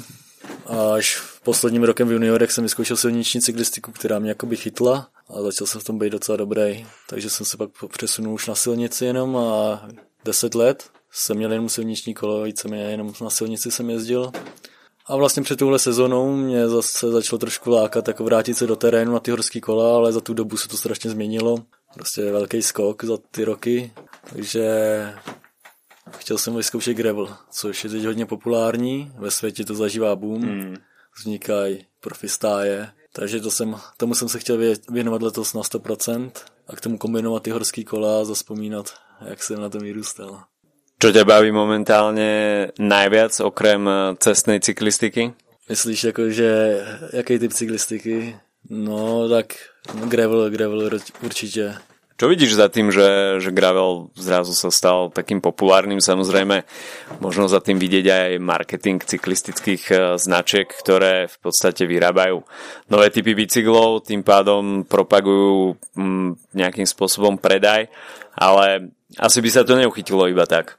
Až 0.95 1.21
posledním 1.43 1.83
rokem 1.83 2.07
v 2.07 2.11
juniorech 2.11 2.51
jsem 2.51 2.63
vyzkoušel 2.63 2.97
silniční 2.97 3.41
cyklistiku, 3.41 3.91
která 3.91 4.19
mě 4.19 4.29
jakoby 4.29 4.55
chytla 4.55 5.07
a 5.29 5.41
začal 5.41 5.67
jsem 5.67 5.81
v 5.81 5.83
tom 5.83 5.99
být 5.99 6.09
docela 6.09 6.37
dobrý, 6.37 6.85
takže 7.09 7.29
jsem 7.29 7.45
se 7.45 7.57
pak 7.57 7.69
přesunul 7.91 8.33
už 8.33 8.47
na 8.47 8.55
silnici 8.55 9.05
jenom 9.05 9.37
a 9.37 9.81
10 10.25 10.55
let 10.55 10.89
jsem 11.11 11.37
měl 11.37 11.51
jenom 11.51 11.69
silniční 11.69 12.13
kolo, 12.13 12.43
víceméně 12.43 12.83
jenom 12.83 13.13
na 13.21 13.29
silnici 13.29 13.71
jsem 13.71 13.89
jezdil. 13.89 14.31
A 15.05 15.15
vlastně 15.15 15.43
před 15.43 15.59
touhle 15.59 15.79
sezónou 15.79 16.35
mě 16.35 16.69
zase 16.69 17.11
začalo 17.11 17.39
trošku 17.39 17.69
lákat 17.69 18.07
jako 18.07 18.23
vrátit 18.23 18.53
se 18.53 18.67
do 18.67 18.75
terénu 18.75 19.13
na 19.13 19.19
ty 19.19 19.31
horské 19.31 19.59
kola, 19.59 19.95
ale 19.95 20.13
za 20.13 20.21
tu 20.21 20.33
dobu 20.33 20.57
se 20.57 20.67
to 20.67 20.77
strašně 20.77 21.09
změnilo. 21.09 21.57
Prostě 21.93 22.31
velký 22.31 22.61
skok 22.61 23.03
za 23.03 23.17
ty 23.31 23.45
roky, 23.45 23.93
takže 24.33 24.65
chtěl 26.17 26.37
jsem 26.37 26.55
vyzkoušet 26.55 26.97
gravel, 26.97 27.35
což 27.51 27.83
je 27.83 27.89
teď 27.89 28.05
hodně 28.05 28.25
populární, 28.25 29.11
ve 29.17 29.31
světě 29.31 29.65
to 29.65 29.75
zažívá 29.75 30.15
boom, 30.15 30.41
hmm. 30.41 30.75
Vznikají 31.19 31.85
profistáje, 31.99 32.89
takže 33.13 33.39
to 33.39 33.51
jsem, 33.51 33.75
tomu 33.97 34.15
jsem 34.15 34.29
se 34.29 34.39
chtěl 34.39 34.57
věnovat 34.89 35.21
letos 35.21 35.53
na 35.53 35.61
100% 35.61 36.31
a 36.67 36.75
k 36.75 36.81
tomu 36.81 36.97
kombinovat 36.97 37.43
ty 37.43 37.49
horský 37.51 37.83
kola 37.83 38.21
a 38.21 38.23
zaspomínat, 38.23 38.93
jak 39.25 39.43
jsem 39.43 39.61
na 39.61 39.69
tom 39.69 39.81
vyrůstal. 39.81 40.43
Čo 41.03 41.11
ťa 41.11 41.27
baví 41.27 41.51
momentálně 41.51 42.31
najviac 42.79 43.39
okrem 43.39 43.89
cestnej 44.23 44.59
cyklistiky? 44.59 45.33
Myslíš 45.69 46.03
jako, 46.03 46.29
že 46.29 46.79
jaký 47.13 47.39
typ 47.39 47.53
cyklistiky? 47.53 48.35
No 48.69 49.29
tak 49.29 49.53
gravel, 50.07 50.49
gravel 50.49 50.89
určitě. 51.23 51.75
Čo 52.13 52.29
vidíš 52.29 52.61
za 52.61 52.69
tým, 52.69 52.93
že, 52.93 53.41
že 53.41 53.49
gravel 53.49 54.13
zrazu 54.13 54.53
sa 54.53 54.69
stal 54.69 55.09
takým 55.09 55.41
populárnym? 55.41 55.97
Samozrejme, 55.97 56.61
možno 57.17 57.49
za 57.49 57.57
tým 57.57 57.81
vidieť 57.81 58.05
aj 58.05 58.29
marketing 58.37 59.01
cyklistických 59.01 59.83
e, 59.89 59.95
značiek, 60.21 60.69
ktoré 60.69 61.25
v 61.25 61.37
podstate 61.41 61.89
vyrábajú 61.89 62.45
nové 62.93 63.09
typy 63.09 63.33
bicyklov, 63.33 64.05
tým 64.05 64.21
pádom 64.21 64.85
propagujú 64.85 65.73
mm, 65.97 66.53
nejakým 66.53 66.85
spôsobom 66.85 67.41
predaj, 67.41 67.89
ale 68.37 68.93
asi 69.17 69.41
by 69.41 69.49
sa 69.49 69.65
to 69.65 69.73
neuchytilo 69.73 70.29
iba 70.29 70.45
tak. 70.45 70.77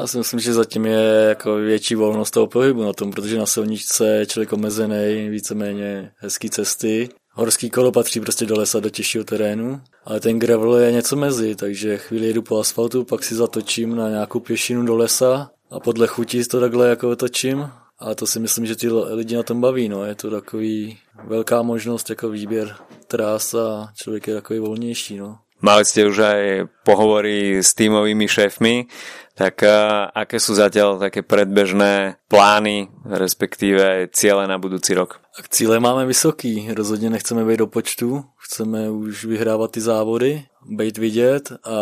Já 0.00 0.06
si 0.06 0.18
myslím, 0.18 0.40
že 0.40 0.52
zatím 0.52 0.86
je 0.86 1.24
jako 1.28 1.54
větší 1.54 1.94
volnost 1.94 2.30
toho 2.30 2.46
pohybu 2.46 2.82
na 2.84 2.92
tom, 2.92 3.10
protože 3.10 3.38
na 3.38 3.46
silničce 3.46 4.06
je 4.08 4.26
člověk 4.26 4.52
omezený, 4.52 5.28
víceméně 5.28 6.12
hezký 6.16 6.50
cesty 6.50 7.08
Horský 7.34 7.70
kolo 7.70 7.92
patří 7.92 8.20
prostě 8.20 8.46
do 8.46 8.58
lesa, 8.58 8.80
do 8.80 8.90
těžšího 8.90 9.24
terénu, 9.24 9.80
ale 10.04 10.20
ten 10.20 10.38
gravel 10.38 10.76
je 10.76 10.92
něco 10.92 11.16
mezi, 11.16 11.54
takže 11.54 11.98
chvíli 11.98 12.26
jedu 12.26 12.42
po 12.42 12.60
asfaltu, 12.60 13.04
pak 13.04 13.24
si 13.24 13.34
zatočím 13.34 13.96
na 13.96 14.08
nějakou 14.08 14.40
pěšinu 14.40 14.86
do 14.86 14.96
lesa 14.96 15.50
a 15.70 15.80
podle 15.80 16.06
chutí 16.06 16.44
to 16.44 16.60
takhle 16.60 16.88
jako 16.88 17.16
točím. 17.16 17.70
A 17.98 18.14
to 18.14 18.26
si 18.26 18.40
myslím, 18.40 18.66
že 18.66 18.76
ty 18.76 18.88
lidi 18.90 19.36
na 19.36 19.42
tom 19.42 19.60
baví, 19.60 19.88
no. 19.88 20.04
Je 20.04 20.14
to 20.14 20.30
takový 20.30 20.98
velká 21.24 21.62
možnost 21.62 22.10
jako 22.10 22.28
výběr 22.28 22.76
trás 23.06 23.54
a 23.54 23.92
člověk 23.94 24.26
je 24.26 24.34
takový 24.34 24.58
volnější, 24.58 25.16
no. 25.16 25.38
Mali 25.62 25.86
ste 25.86 26.10
už 26.10 26.18
aj 26.18 26.42
pohovory 26.82 27.62
s 27.62 27.70
tímovými 27.78 28.26
šéfmi, 28.26 28.90
tak 29.38 29.62
aké 30.10 30.36
sú 30.42 30.58
zatiaľ 30.58 30.98
také 30.98 31.22
predbežné 31.22 32.18
plány, 32.26 32.90
respektíve 33.06 34.10
ciele 34.10 34.50
na 34.50 34.58
budúci 34.58 34.92
rok? 34.92 35.22
Tak 35.38 35.48
cíle 35.48 35.80
máme 35.80 36.06
vysoký, 36.06 36.68
rozhodně 36.74 37.10
nechceme 37.10 37.44
být 37.44 37.56
do 37.56 37.66
počtu, 37.66 38.24
chceme 38.38 38.90
už 38.90 39.24
vyhrávat 39.24 39.70
ty 39.70 39.80
závody, 39.80 40.44
být 40.66 40.98
vidět 40.98 41.52
a 41.64 41.76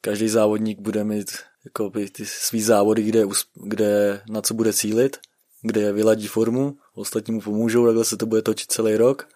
každý 0.00 0.28
závodník 0.28 0.80
bude 0.80 1.04
mít 1.04 1.30
jako 1.64 1.90
ty 1.90 2.26
svý 2.26 2.62
závody, 2.62 3.02
kde, 3.02 3.24
kde 3.54 4.20
na 4.30 4.42
co 4.42 4.54
bude 4.54 4.72
cílit, 4.72 5.16
kde 5.62 5.92
vyladí 5.92 6.26
formu, 6.26 6.76
ostatní 6.94 7.34
mu 7.34 7.40
pomůžou, 7.40 7.86
takhle 7.86 8.04
se 8.04 8.16
to 8.16 8.26
bude 8.26 8.42
točit 8.42 8.72
celý 8.72 8.96
rok. 8.96 9.28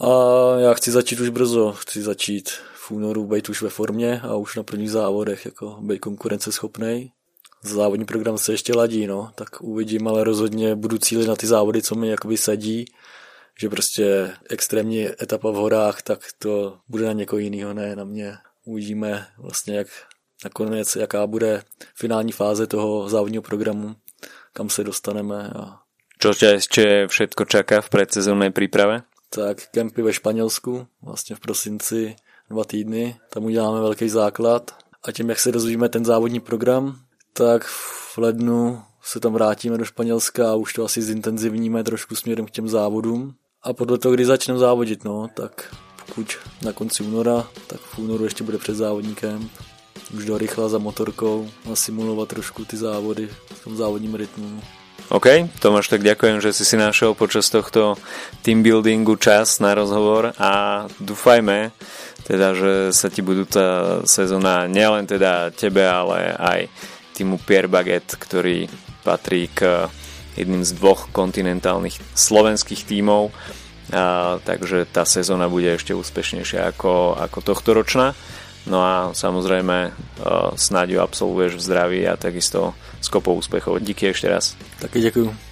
A 0.00 0.10
já 0.58 0.74
chci 0.74 0.90
začít 0.90 1.20
už 1.20 1.28
brzo, 1.28 1.72
chci 1.72 2.02
začít 2.02 2.50
v 2.74 2.90
únoru 2.90 3.26
být 3.26 3.48
už 3.48 3.62
ve 3.62 3.70
formě 3.70 4.20
a 4.20 4.36
už 4.36 4.56
na 4.56 4.62
prvních 4.62 4.90
závodech 4.90 5.44
jako 5.44 5.78
být 5.80 5.98
konkurenceschopný. 5.98 7.12
Závodní 7.62 8.04
program 8.04 8.38
se 8.38 8.52
ještě 8.52 8.72
ladí, 8.74 9.06
no, 9.06 9.30
tak 9.34 9.60
uvidím, 9.60 10.08
ale 10.08 10.24
rozhodně 10.24 10.74
budu 10.74 10.98
cílit 10.98 11.28
na 11.28 11.36
ty 11.36 11.46
závody, 11.46 11.82
co 11.82 11.94
mi 11.94 12.08
jakoby 12.08 12.36
sadí, 12.36 12.84
že 13.60 13.68
prostě 13.68 14.32
extrémní 14.50 15.08
etapa 15.22 15.50
v 15.50 15.54
horách, 15.54 16.02
tak 16.02 16.20
to 16.38 16.78
bude 16.88 17.06
na 17.06 17.12
někoho 17.12 17.38
jiného, 17.38 17.74
ne 17.74 17.96
na 17.96 18.04
mě. 18.04 18.36
Uvidíme 18.64 19.26
vlastně, 19.38 19.76
jak 19.76 19.88
nakonec, 20.44 20.96
jaká 20.96 21.26
bude 21.26 21.62
finální 21.94 22.32
fáze 22.32 22.66
toho 22.66 23.08
závodního 23.08 23.42
programu, 23.42 23.94
kam 24.52 24.70
se 24.70 24.84
dostaneme 24.84 25.50
a 25.50 25.78
Čo 26.20 26.36
ťa 26.36 26.60
ešte 26.60 27.08
všetko 27.08 27.48
čaká 27.48 27.80
v 27.80 27.88
predsezónnej 27.88 28.52
príprave? 28.52 29.08
Tak 29.34 29.66
kempy 29.70 30.02
ve 30.02 30.12
Španělsku, 30.12 30.86
vlastně 31.02 31.36
v 31.36 31.40
prosinci 31.40 32.16
dva 32.50 32.64
týdny, 32.64 33.16
tam 33.32 33.44
uděláme 33.44 33.80
velký 33.80 34.08
základ 34.08 34.74
a 35.02 35.12
tím, 35.12 35.28
jak 35.28 35.38
se 35.38 35.50
rozvíjíme 35.50 35.88
ten 35.88 36.04
závodní 36.04 36.40
program, 36.40 37.00
tak 37.32 37.64
v 37.64 38.18
lednu 38.18 38.82
se 39.02 39.20
tam 39.20 39.32
vrátíme 39.32 39.78
do 39.78 39.84
Španělska 39.84 40.50
a 40.50 40.54
už 40.54 40.72
to 40.72 40.84
asi 40.84 41.02
zintenzivníme 41.02 41.84
trošku 41.84 42.16
směrem 42.16 42.46
k 42.46 42.50
těm 42.50 42.68
závodům. 42.68 43.34
A 43.62 43.72
podle 43.72 43.98
toho, 43.98 44.14
kdy 44.14 44.24
začneme 44.24 44.58
závodit, 44.58 45.04
no, 45.04 45.28
tak 45.36 45.76
pokud 46.06 46.38
na 46.62 46.72
konci 46.72 47.02
února, 47.02 47.48
tak 47.66 47.80
v 47.80 47.98
únoru 47.98 48.24
ještě 48.24 48.44
bude 48.44 48.58
před 48.58 48.74
závodníkem. 48.74 49.50
Už 50.16 50.24
do 50.24 50.38
rychla 50.38 50.68
za 50.68 50.78
motorkou, 50.78 51.48
nasimulovat 51.68 52.28
trošku 52.28 52.64
ty 52.64 52.76
závody 52.76 53.28
v 53.54 53.64
tom 53.64 53.76
závodním 53.76 54.14
rytmu. 54.14 54.62
OK, 55.10 55.50
Tomáš, 55.58 55.90
tak 55.90 56.06
ďakujem, 56.06 56.38
že 56.38 56.54
si 56.54 56.62
si 56.62 56.78
našiel 56.78 57.18
počas 57.18 57.50
tohto 57.50 57.98
team 58.46 58.62
buildingu 58.62 59.18
čas 59.18 59.58
na 59.58 59.74
rozhovor 59.74 60.30
a 60.38 60.86
dúfajme, 61.02 61.74
teda, 62.30 62.54
že 62.54 62.94
sa 62.94 63.10
ti 63.10 63.18
budúca 63.18 63.98
sezóna 64.06 64.70
nielen 64.70 65.10
teda 65.10 65.50
tebe, 65.50 65.82
ale 65.82 66.30
aj 66.30 66.70
týmu 67.18 67.42
Pierre 67.42 67.66
Baguette, 67.66 68.14
ktorý 68.14 68.70
patrí 69.02 69.50
k 69.50 69.90
jedným 70.38 70.62
z 70.62 70.78
dvoch 70.78 71.10
kontinentálnych 71.10 71.98
slovenských 72.14 72.86
tímov, 72.86 73.34
a, 73.90 74.38
takže 74.38 74.86
tá 74.94 75.02
sezóna 75.02 75.50
bude 75.50 75.74
ešte 75.74 75.90
úspešnejšia 75.90 76.70
ako, 76.70 77.18
ako 77.18 77.38
tohto 77.42 77.74
ročná. 77.74 78.14
No 78.68 78.84
a 78.84 79.16
samozrejme 79.16 79.92
snáď 80.56 80.96
ju 80.96 80.98
absolvuješ 81.00 81.56
v 81.56 81.64
zdraví 81.64 82.00
a 82.04 82.20
takisto 82.20 82.76
s 83.00 83.08
kopou 83.08 83.40
úspechov. 83.40 83.80
Díky 83.80 84.12
ešte 84.12 84.28
raz. 84.28 84.52
Taky 84.78 85.00
ďakujem. 85.08 85.49